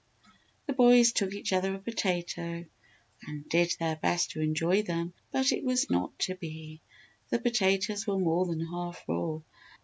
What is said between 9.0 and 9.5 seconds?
raw.